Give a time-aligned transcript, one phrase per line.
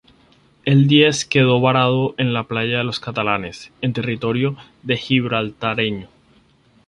[0.65, 6.07] El "Díez" quedó varado en la Playa de los Catalanes, en territorio gibraltareño.